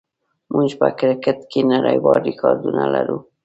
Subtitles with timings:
[0.53, 3.17] موږ په کرکټ کې نړیوال ریکارډونه لرو.